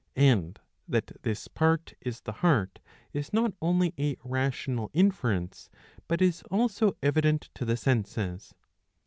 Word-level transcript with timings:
'* 0.07 0.15
And 0.15 0.59
that 0.87 1.11
this 1.21 1.47
part 1.47 1.93
is 2.01 2.21
the 2.21 2.31
heart 2.41 2.79
is 3.13 3.31
not 3.31 3.53
only 3.61 3.93
a 3.99 4.17
rational 4.23 4.89
inference, 4.95 5.69
but 6.07 6.23
is 6.23 6.41
also 6.49 6.97
evident 7.03 7.51
to 7.53 7.65
the 7.65 7.77
senses. 7.77 8.55